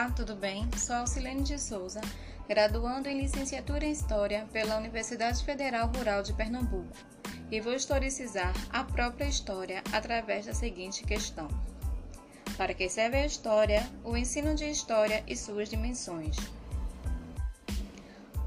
Olá, 0.00 0.10
tudo 0.12 0.34
bem? 0.34 0.66
Sou 0.78 0.96
Alcilene 0.96 1.42
de 1.42 1.58
Souza, 1.58 2.00
graduando 2.48 3.06
em 3.06 3.20
licenciatura 3.20 3.84
em 3.84 3.92
História 3.92 4.48
pela 4.50 4.78
Universidade 4.78 5.44
Federal 5.44 5.88
Rural 5.88 6.22
de 6.22 6.32
Pernambuco, 6.32 6.96
e 7.50 7.60
vou 7.60 7.74
historicizar 7.74 8.50
a 8.70 8.82
própria 8.82 9.26
história 9.26 9.82
através 9.92 10.46
da 10.46 10.54
seguinte 10.54 11.04
questão: 11.04 11.48
Para 12.56 12.72
que 12.72 12.88
serve 12.88 13.18
a 13.18 13.26
história, 13.26 13.86
o 14.02 14.16
ensino 14.16 14.54
de 14.54 14.70
história 14.70 15.22
e 15.26 15.36
suas 15.36 15.68
dimensões? 15.68 16.34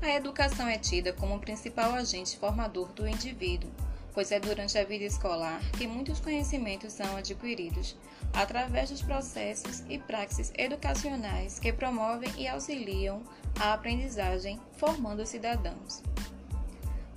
A 0.02 0.10
educação 0.10 0.68
é 0.68 0.80
tida 0.80 1.14
como 1.14 1.36
o 1.36 1.40
principal 1.40 1.94
agente 1.94 2.36
formador 2.36 2.92
do 2.94 3.08
indivíduo 3.08 3.70
pois 4.14 4.32
é 4.32 4.40
durante 4.40 4.78
a 4.78 4.84
vida 4.84 5.06
escolar 5.06 5.60
que 5.72 5.88
muitos 5.88 6.20
conhecimentos 6.20 6.94
são 6.94 7.16
adquiridos 7.16 7.96
através 8.34 8.90
dos 8.90 9.02
processos 9.02 9.84
e 9.90 9.98
praxis 9.98 10.52
educacionais 10.56 11.60
que 11.60 11.74
promovem 11.74 12.32
e 12.38 12.48
auxiliam 12.48 13.22
a 13.60 13.74
aprendizagem, 13.74 14.60
formando 14.78 15.26
cidadãos. 15.26 16.02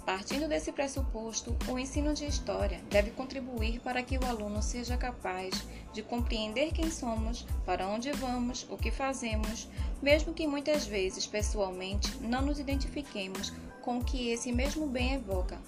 Partindo 0.06 0.46
desse 0.46 0.70
pressuposto, 0.70 1.56
o 1.68 1.76
ensino 1.76 2.14
de 2.14 2.24
história 2.26 2.80
deve 2.88 3.10
contribuir 3.10 3.80
para 3.80 4.04
que 4.04 4.16
o 4.16 4.24
aluno 4.24 4.62
seja 4.62 4.96
capaz 4.96 5.66
de 5.92 6.00
compreender 6.00 6.72
quem 6.72 6.88
somos, 6.92 7.44
para 7.64 7.88
onde 7.88 8.12
vamos, 8.12 8.64
o 8.70 8.76
que 8.76 8.92
fazemos, 8.92 9.68
mesmo 10.00 10.32
que 10.32 10.46
muitas 10.46 10.86
vezes 10.86 11.26
pessoalmente 11.26 12.16
não 12.20 12.42
nos 12.42 12.60
identifiquemos 12.60 13.52
com 13.82 13.98
o 13.98 14.04
que 14.04 14.30
esse 14.30 14.52
mesmo 14.52 14.86
bem 14.86 15.14
evoca, 15.14 15.58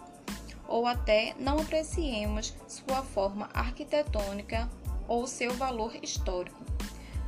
ou 0.69 0.87
até 0.87 1.35
não 1.39 1.59
apreciemos 1.59 2.55
sua 2.69 3.03
forma 3.03 3.49
arquitetônica 3.55 4.69
ou 5.09 5.27
seu 5.27 5.55
valor 5.55 5.97
histórico, 6.03 6.63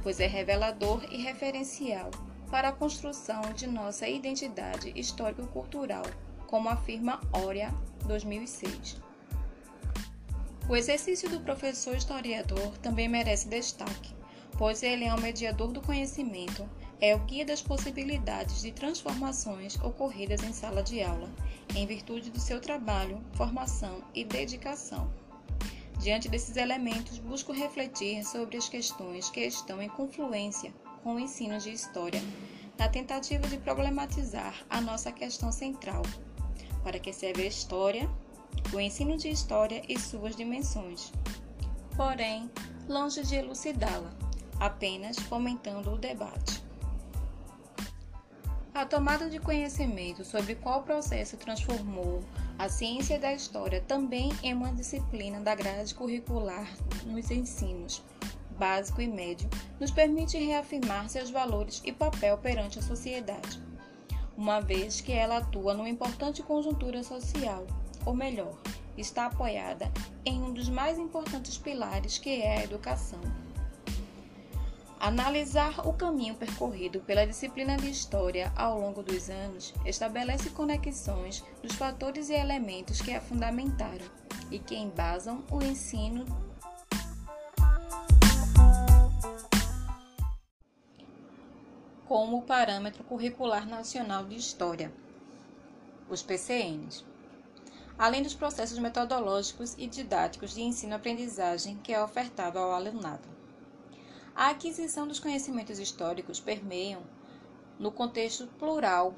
pois 0.03 0.21
é 0.21 0.27
revelador 0.27 1.03
e 1.11 1.17
referencial 1.23 2.11
para 2.51 2.69
a 2.69 2.73
construção 2.73 3.41
de 3.55 3.67
nossa 3.67 4.07
identidade 4.07 4.93
histórico-cultural, 4.95 6.05
como 6.47 6.69
afirma 6.69 7.21
Oria 7.33 7.73
2006. 8.07 9.01
O 10.69 10.77
exercício 10.77 11.29
do 11.29 11.41
professor 11.41 11.97
historiador 11.97 12.77
também 12.79 13.09
merece 13.09 13.49
destaque, 13.49 14.15
pois 14.59 14.83
ele 14.83 15.05
é 15.05 15.15
o 15.15 15.21
mediador 15.21 15.73
do 15.73 15.81
conhecimento, 15.81 16.69
é 17.01 17.15
o 17.15 17.19
guia 17.21 17.45
das 17.45 17.63
possibilidades 17.63 18.61
de 18.61 18.73
transformações 18.73 19.77
ocorridas 19.81 20.43
em 20.43 20.53
sala 20.53 20.83
de 20.83 21.03
aula 21.03 21.31
em 21.75 21.87
virtude 21.87 22.31
do 22.31 22.41
seu 22.41 22.61
trabalho, 22.61 23.21
formação 23.35 24.03
e 24.15 24.25
dedicação. 24.25 25.11
Diante 25.99 26.29
desses 26.29 26.57
elementos, 26.57 27.19
busco 27.19 27.53
refletir 27.53 28.25
sobre 28.25 28.57
as 28.57 28.69
questões 28.69 29.31
que 29.31 29.41
estão 29.41 29.81
em 29.83 29.89
confluência 29.89 30.73
com 31.03 31.15
o 31.15 31.21
ensino 31.21 31.59
de 31.59 31.71
história, 31.71 32.21
na 32.79 32.89
tentativa 32.89 33.47
de 33.47 33.59
problematizar 33.59 34.65
a 34.69 34.81
nossa 34.81 35.13
questão 35.13 35.53
central: 35.53 36.03
para 36.83 36.99
que 36.99 37.13
serve 37.13 37.43
a 37.43 37.47
história, 37.47 38.09
o 38.73 38.81
ensino 38.81 39.17
de 39.17 39.29
história 39.29 39.83
e 39.89 39.99
suas 39.99 40.35
dimensões. 40.35 41.13
Porém, 41.97 42.51
longe 42.89 43.23
de 43.23 43.37
elucidá-la, 43.37 44.11
apenas 44.59 45.19
fomentando 45.19 45.93
o 45.93 45.99
debate. 45.99 46.60
A 48.73 48.87
tomada 48.87 49.29
de 49.29 49.41
conhecimento 49.41 50.25
sobre 50.25 50.55
qual 50.55 50.83
processo 50.83 51.37
transformou 51.37 52.23
a 52.57 52.69
ciência 52.69 53.19
da 53.19 53.33
história 53.33 53.81
também 53.81 54.31
é 54.43 54.55
uma 54.55 54.73
disciplina 54.73 55.41
da 55.41 55.55
grade 55.55 55.95
curricular 55.95 56.69
nos 57.05 57.31
ensinos 57.31 58.03
básico 58.61 59.01
e 59.01 59.07
médio, 59.07 59.49
nos 59.81 59.91
permite 59.91 60.37
reafirmar 60.37 61.09
seus 61.09 61.31
valores 61.31 61.81
e 61.83 61.91
papel 61.91 62.37
perante 62.37 62.79
a 62.79 62.83
sociedade, 62.83 63.59
uma 64.37 64.61
vez 64.61 65.01
que 65.01 65.13
ela 65.13 65.39
atua 65.39 65.73
numa 65.73 65.89
importante 65.89 66.43
conjuntura 66.43 67.03
social, 67.03 67.67
ou 68.05 68.15
melhor, 68.15 68.55
está 68.99 69.27
apoiada 69.27 69.91
em 70.27 70.43
um 70.43 70.53
dos 70.53 70.69
mais 70.69 70.99
importantes 70.99 71.57
pilares 71.57 72.19
que 72.19 72.43
é 72.43 72.59
a 72.59 72.65
educação. 72.65 73.21
Analisar 75.01 75.89
o 75.89 75.95
caminho 75.95 76.35
percorrido 76.35 77.01
pela 77.01 77.27
disciplina 77.27 77.75
de 77.75 77.89
História 77.89 78.53
ao 78.55 78.79
longo 78.79 79.03
dos 79.03 79.31
anos 79.31 79.73
estabelece 79.87 80.51
conexões 80.51 81.43
dos 81.63 81.73
fatores 81.73 82.29
e 82.29 82.35
elementos 82.35 83.01
que 83.01 83.15
a 83.15 83.21
fundamentaram 83.21 84.05
e 84.51 84.59
que 84.59 84.77
embasam 84.77 85.43
o 85.51 85.63
ensino 85.63 86.27
como 92.07 92.37
o 92.37 92.43
Parâmetro 92.43 93.03
Curricular 93.03 93.67
Nacional 93.67 94.27
de 94.27 94.37
História, 94.37 94.93
os 96.11 96.23
PCNs, 96.23 97.07
além 97.97 98.23
dos 98.23 98.35
processos 98.35 98.79
metodológicos 98.79 99.75
e 99.79 99.87
didáticos 99.87 100.53
de 100.53 100.61
ensino-aprendizagem 100.61 101.79
que 101.79 101.95
é 101.95 102.03
ofertado 102.03 102.59
ao 102.59 102.73
alunado. 102.73 103.40
A 104.41 104.49
aquisição 104.53 105.07
dos 105.07 105.21
conhecimentos 105.21 105.79
históricos 105.79 106.41
permeiam 106.41 107.03
no 107.79 107.93
contexto 107.93 108.47
plural 108.59 109.15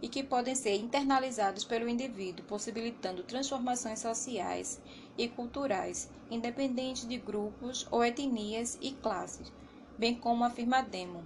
e 0.00 0.08
que 0.08 0.22
podem 0.22 0.54
ser 0.54 0.76
internalizados 0.76 1.64
pelo 1.64 1.88
indivíduo, 1.88 2.46
possibilitando 2.46 3.24
transformações 3.24 3.98
sociais 3.98 4.80
e 5.18 5.26
culturais, 5.26 6.08
independente 6.30 7.04
de 7.04 7.18
grupos 7.18 7.84
ou 7.90 8.04
etnias 8.04 8.78
e 8.80 8.92
classes, 8.92 9.52
bem 9.98 10.14
como 10.14 10.44
afirma 10.44 10.82
Demo. 10.82 11.24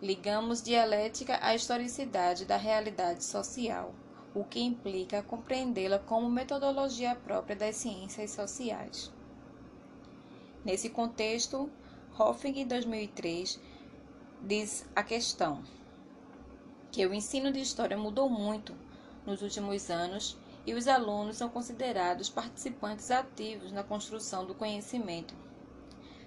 Ligamos 0.00 0.62
dialética 0.62 1.38
à 1.42 1.54
historicidade 1.54 2.46
da 2.46 2.56
realidade 2.56 3.22
social, 3.22 3.94
o 4.34 4.44
que 4.44 4.60
implica 4.60 5.22
compreendê-la 5.22 5.98
como 5.98 6.30
metodologia 6.30 7.14
própria 7.14 7.54
das 7.54 7.76
ciências 7.76 8.30
sociais. 8.30 9.12
Nesse 10.62 10.90
contexto, 10.90 11.70
Hoffing, 12.18 12.60
em 12.60 12.66
2003, 12.66 13.58
diz 14.42 14.86
a 14.94 15.02
questão 15.02 15.62
que 16.90 17.06
o 17.06 17.14
ensino 17.14 17.50
de 17.50 17.60
história 17.60 17.96
mudou 17.96 18.28
muito 18.28 18.76
nos 19.24 19.40
últimos 19.40 19.90
anos 19.90 20.36
e 20.66 20.74
os 20.74 20.86
alunos 20.86 21.38
são 21.38 21.48
considerados 21.48 22.28
participantes 22.28 23.10
ativos 23.10 23.72
na 23.72 23.82
construção 23.82 24.44
do 24.44 24.54
conhecimento. 24.54 25.34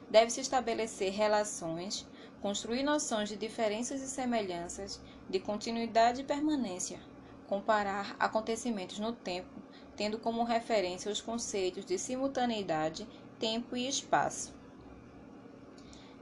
Deve-se 0.09 0.41
estabelecer 0.41 1.11
relações, 1.11 2.07
construir 2.41 2.81
noções 2.81 3.29
de 3.29 3.35
diferenças 3.35 4.01
e 4.01 4.07
semelhanças, 4.07 4.99
de 5.29 5.39
continuidade 5.39 6.21
e 6.21 6.25
permanência, 6.25 6.99
comparar 7.47 8.15
acontecimentos 8.19 8.97
no 8.97 9.13
tempo, 9.13 9.61
tendo 9.95 10.17
como 10.17 10.43
referência 10.43 11.11
os 11.11 11.21
conceitos 11.21 11.85
de 11.85 11.99
simultaneidade 11.99 13.07
tempo 13.43 13.75
e 13.75 13.89
espaço. 13.89 14.53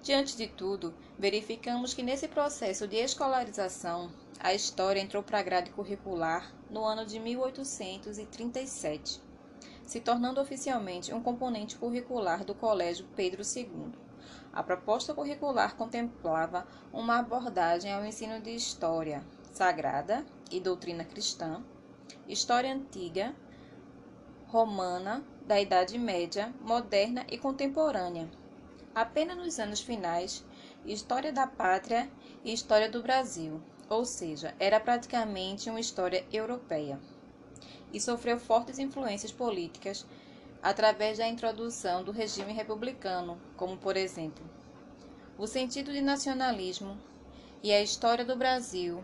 Diante 0.02 0.36
de 0.36 0.48
tudo, 0.48 0.92
verificamos 1.20 1.94
que 1.94 2.02
nesse 2.02 2.28
processo 2.28 2.88
de 2.88 2.96
escolarização, 2.96 4.12
a 4.40 4.56
história 4.56 5.00
entrou 5.00 5.22
para 5.22 5.38
a 5.38 5.44
grade 5.44 5.70
curricular 5.70 6.52
no 6.68 6.84
ano 6.84 7.06
de 7.06 7.20
1837, 7.20 9.22
se 9.86 10.00
tornando 10.00 10.42
oficialmente 10.42 11.14
um 11.14 11.22
componente 11.22 11.78
curricular 11.78 12.44
do 12.44 12.56
Colégio 12.56 13.06
Pedro 13.16 13.44
II. 13.44 13.92
A 14.52 14.64
proposta 14.64 15.14
curricular 15.14 15.76
contemplava 15.76 16.66
uma 16.92 17.20
abordagem 17.20 17.94
ao 17.94 18.04
ensino 18.04 18.42
de 18.42 18.56
história 18.56 19.24
sagrada 19.54 20.26
e 20.50 20.60
doutrina 20.60 21.06
cristã, 21.06 21.64
história 22.28 22.74
antiga, 22.74 23.36
romana, 24.52 25.24
da 25.48 25.62
Idade 25.62 25.98
Média, 25.98 26.54
moderna 26.60 27.26
e 27.32 27.38
contemporânea. 27.38 28.30
Apenas 28.94 29.38
nos 29.38 29.58
anos 29.58 29.80
finais, 29.80 30.44
História 30.86 31.32
da 31.32 31.48
Pátria 31.48 32.12
e 32.44 32.52
História 32.52 32.90
do 32.90 33.02
Brasil, 33.02 33.62
ou 33.90 34.04
seja, 34.04 34.54
era 34.60 34.78
praticamente 34.78 35.70
uma 35.70 35.80
história 35.80 36.26
europeia. 36.34 37.00
E 37.94 38.02
sofreu 38.02 38.38
fortes 38.38 38.78
influências 38.78 39.32
políticas 39.32 40.06
através 40.62 41.18
da 41.18 41.30
introdução 41.30 42.04
do 42.04 42.12
regime 42.12 42.52
republicano, 42.52 43.40
como 43.56 43.78
por 43.78 43.96
exemplo, 43.96 44.44
o 45.38 45.48
sentido 45.48 45.94
de 45.94 46.02
nacionalismo 46.02 46.98
e 47.64 47.72
a 47.72 47.82
história 47.82 48.26
do 48.26 48.36
Brasil 48.36 49.02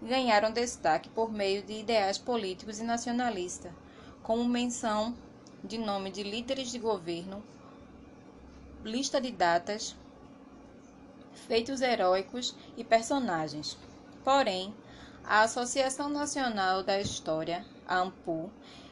ganharam 0.00 0.50
destaque 0.50 1.10
por 1.10 1.30
meio 1.30 1.62
de 1.62 1.74
ideais 1.74 2.16
políticos 2.16 2.78
e 2.78 2.84
nacionalistas, 2.84 3.70
como 4.24 4.42
menção 4.42 5.14
de 5.62 5.76
nome 5.76 6.10
de 6.10 6.22
líderes 6.22 6.70
de 6.70 6.78
governo, 6.78 7.44
lista 8.82 9.20
de 9.20 9.30
datas, 9.30 9.94
feitos 11.46 11.82
heróicos 11.82 12.56
e 12.74 12.82
personagens. 12.82 13.76
Porém, 14.24 14.74
a 15.22 15.42
Associação 15.42 16.08
Nacional 16.08 16.82
da 16.82 16.98
História, 16.98 17.66
a 17.86 18.10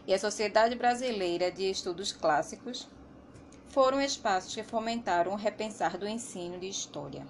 e 0.06 0.12
a 0.12 0.18
Sociedade 0.18 0.74
Brasileira 0.74 1.50
de 1.50 1.70
Estudos 1.70 2.12
Clássicos 2.12 2.86
foram 3.68 4.02
espaços 4.02 4.54
que 4.54 4.62
fomentaram 4.62 5.32
o 5.32 5.36
repensar 5.36 5.96
do 5.96 6.06
ensino 6.06 6.60
de 6.60 6.68
história. 6.68 7.26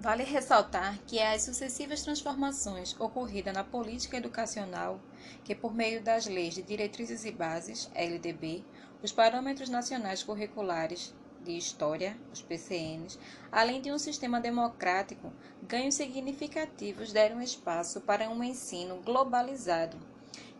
Vale 0.00 0.24
ressaltar 0.24 0.98
que 1.06 1.18
é 1.18 1.34
as 1.34 1.42
sucessivas 1.42 2.00
transformações 2.02 2.98
ocorridas 2.98 3.52
na 3.52 3.62
política 3.62 4.16
educacional 4.16 4.98
que, 5.44 5.54
por 5.54 5.74
meio 5.74 6.02
das 6.02 6.24
leis 6.24 6.54
de 6.54 6.62
diretrizes 6.62 7.26
e 7.26 7.30
bases, 7.30 7.90
LDB, 7.94 8.64
os 9.02 9.12
parâmetros 9.12 9.68
nacionais 9.68 10.22
curriculares 10.22 11.14
de 11.44 11.54
História, 11.54 12.16
os 12.32 12.40
PCNs, 12.40 13.18
além 13.52 13.82
de 13.82 13.92
um 13.92 13.98
sistema 13.98 14.40
democrático, 14.40 15.30
ganhos 15.62 15.96
significativos 15.96 17.12
deram 17.12 17.42
espaço 17.42 18.00
para 18.00 18.30
um 18.30 18.42
ensino 18.42 19.02
globalizado, 19.04 19.98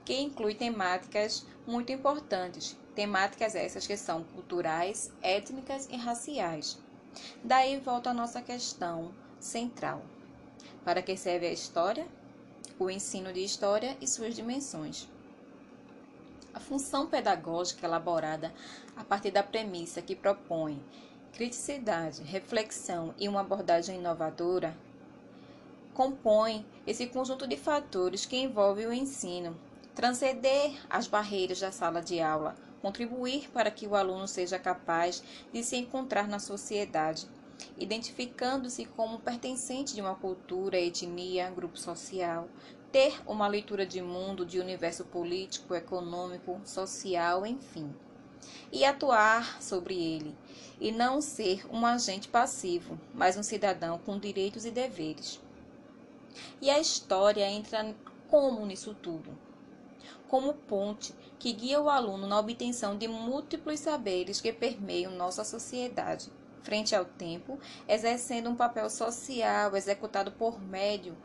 que 0.05 0.21
inclui 0.21 0.55
temáticas 0.55 1.47
muito 1.67 1.91
importantes, 1.91 2.77
temáticas 2.95 3.55
essas 3.55 3.87
que 3.87 3.97
são 3.97 4.23
culturais, 4.23 5.11
étnicas 5.23 5.89
e 5.91 5.97
raciais. 5.97 6.79
Daí 7.43 7.81
volta 7.81 8.11
a 8.11 8.15
nossa 8.15 8.43
questão 8.43 9.15
central. 9.41 10.03
Para 10.85 11.03
que 11.03 11.17
serve 11.17 11.47
a 11.47 11.53
história? 11.53 12.07
O 12.79 12.89
ensino 12.89 13.33
de 13.33 13.43
história 13.43 13.97
e 14.01 14.07
suas 14.07 14.35
dimensões. 14.35 15.09
A 16.55 16.61
função 16.61 17.07
pedagógica 17.07 17.87
elaborada 17.87 18.53
a 18.97 19.03
partir 19.03 19.31
da 19.31 19.43
premissa 19.43 20.03
que 20.03 20.15
propõe 20.15 20.83
criticidade, 21.33 22.23
reflexão 22.23 23.15
e 23.19 23.29
uma 23.29 23.41
abordagem 23.41 23.99
inovadora 23.99 24.77
compõe 25.95 26.65
esse 26.87 27.07
conjunto 27.07 27.47
de 27.47 27.57
fatores 27.57 28.25
que 28.25 28.37
envolve 28.37 28.87
o 28.87 28.93
ensino, 28.93 29.57
transcender 29.95 30.73
as 30.89 31.07
barreiras 31.07 31.61
da 31.61 31.71
sala 31.71 32.01
de 32.01 32.21
aula, 32.21 32.57
contribuir 32.81 33.51
para 33.51 33.71
que 33.71 33.87
o 33.87 33.95
aluno 33.95 34.27
seja 34.27 34.59
capaz 34.59 35.23
de 35.53 35.63
se 35.63 35.77
encontrar 35.77 36.27
na 36.27 36.39
sociedade, 36.39 37.27
identificando-se 37.79 38.85
como 38.85 39.21
pertencente 39.21 39.95
de 39.95 40.01
uma 40.01 40.15
cultura, 40.15 40.79
etnia, 40.79 41.51
grupo 41.51 41.79
social, 41.79 42.49
ter 42.93 43.21
uma 43.27 43.47
leitura 43.47 43.87
de 43.87 44.03
mundo, 44.03 44.45
de 44.45 44.59
universo 44.59 45.05
político, 45.05 45.75
econômico, 45.75 46.61
social, 46.65 47.47
enfim, 47.47 47.95
e 48.73 48.85
atuar 48.85 49.63
sobre 49.63 49.95
ele, 49.95 50.37
e 50.81 50.91
não 50.91 51.21
ser 51.21 51.65
um 51.73 51.87
agente 51.87 52.29
passivo, 52.29 52.99
mas 53.15 53.37
um 53.37 53.43
cidadão 53.43 53.99
com 53.99 54.19
direitos 54.19 54.65
e 54.65 54.71
deveres. 54.71 55.41
E 56.61 56.71
a 56.71 56.79
história 56.79 57.49
entra 57.49 57.95
como 58.29 58.65
nisso 58.65 58.95
tudo? 58.95 59.37
Como 60.29 60.55
ponte 60.55 61.13
que 61.39 61.53
guia 61.53 61.81
o 61.81 61.91
aluno 61.91 62.27
na 62.27 62.39
obtenção 62.39 62.97
de 62.97 63.09
múltiplos 63.09 63.81
saberes 63.81 64.41
que 64.41 64.53
permeiam 64.53 65.13
nossa 65.13 65.43
sociedade, 65.43 66.31
frente 66.63 66.95
ao 66.95 67.05
tempo, 67.05 67.59
exercendo 67.89 68.51
um 68.51 68.57
papel 68.57 68.89
social 68.91 69.77
executado 69.77 70.33
por 70.33 70.61
médio 70.61 71.17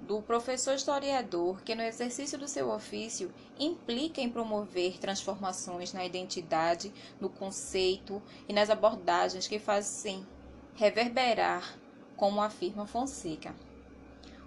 do 0.00 0.20
professor 0.20 0.74
historiador 0.74 1.62
que, 1.62 1.74
no 1.74 1.82
exercício 1.82 2.38
do 2.38 2.46
seu 2.46 2.70
ofício, 2.70 3.32
implica 3.58 4.20
em 4.20 4.28
promover 4.28 4.98
transformações 4.98 5.92
na 5.92 6.04
identidade, 6.04 6.92
no 7.20 7.30
conceito 7.30 8.22
e 8.48 8.52
nas 8.52 8.68
abordagens 8.68 9.46
que 9.46 9.58
fazem 9.58 10.26
reverberar, 10.74 11.78
como 12.16 12.42
afirma 12.42 12.86
Fonseca. 12.86 13.54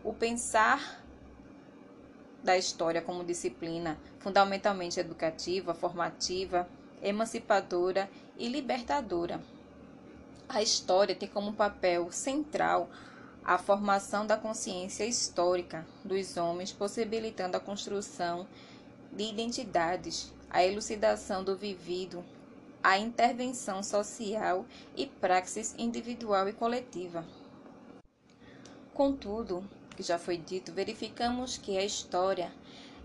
O 0.04 0.14
pensar 0.14 1.04
da 2.44 2.58
história 2.58 3.02
como 3.02 3.24
disciplina 3.24 4.00
fundamentalmente 4.20 5.00
educativa, 5.00 5.74
formativa, 5.74 6.68
emancipadora 7.02 8.10
e 8.38 8.48
libertadora. 8.48 9.42
A 10.50 10.62
história 10.62 11.14
tem 11.14 11.28
como 11.28 11.52
papel 11.52 12.10
central 12.12 12.90
a 13.44 13.58
formação 13.58 14.26
da 14.26 14.38
consciência 14.38 15.06
histórica 15.06 15.86
dos 16.06 16.38
homens, 16.38 16.72
possibilitando 16.72 17.58
a 17.58 17.60
construção 17.60 18.48
de 19.12 19.24
identidades, 19.24 20.34
a 20.50 20.64
elucidação 20.64 21.44
do 21.44 21.56
vivido, 21.56 22.24
a 22.82 22.98
intervenção 22.98 23.84
social 23.84 24.66
e 24.96 25.06
praxis 25.06 25.76
individual 25.78 26.48
e 26.48 26.54
coletiva. 26.54 27.26
Contudo, 28.94 29.64
que 29.98 30.04
já 30.04 30.18
foi 30.18 30.38
dito, 30.38 30.72
verificamos 30.72 31.58
que 31.58 31.78
a 31.78 31.84
história 31.84 32.54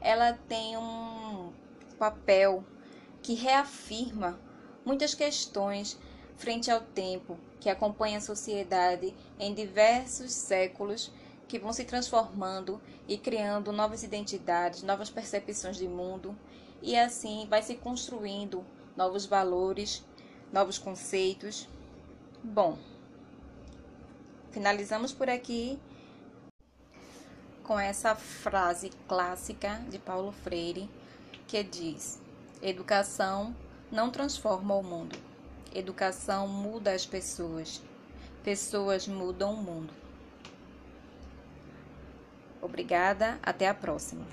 ela 0.00 0.32
tem 0.48 0.76
um 0.76 1.52
papel 1.98 2.64
que 3.20 3.34
reafirma 3.34 4.38
muitas 4.84 5.14
questões 5.14 5.98
frente 6.36 6.70
ao 6.70 6.80
tempo 6.80 7.38
que 7.60 7.70
acompanha 7.70 8.18
a 8.18 8.20
sociedade 8.20 9.14
em 9.38 9.54
diversos 9.54 10.32
séculos 10.32 11.12
que 11.46 11.58
vão 11.58 11.72
se 11.72 11.84
transformando 11.84 12.80
e 13.06 13.18
criando 13.18 13.72
novas 13.72 14.02
identidades, 14.02 14.82
novas 14.82 15.10
percepções 15.10 15.76
de 15.76 15.86
mundo, 15.86 16.36
e 16.80 16.96
assim 16.96 17.46
vai 17.48 17.62
se 17.62 17.74
construindo 17.76 18.64
novos 18.96 19.26
valores, 19.26 20.04
novos 20.52 20.78
conceitos. 20.78 21.68
Bom, 22.42 22.78
finalizamos 24.50 25.12
por 25.12 25.28
aqui 25.28 25.78
com 27.62 27.78
essa 27.78 28.16
frase 28.16 28.90
clássica 29.06 29.80
de 29.88 29.98
Paulo 29.98 30.32
Freire 30.32 30.90
que 31.46 31.62
diz: 31.62 32.20
Educação 32.60 33.54
não 33.90 34.10
transforma 34.10 34.74
o 34.74 34.82
mundo 34.82 35.31
Educação 35.74 36.46
muda 36.46 36.92
as 36.92 37.06
pessoas. 37.06 37.80
Pessoas 38.44 39.08
mudam 39.08 39.54
o 39.54 39.56
mundo. 39.56 39.92
Obrigada, 42.60 43.38
até 43.42 43.68
a 43.68 43.74
próxima. 43.74 44.24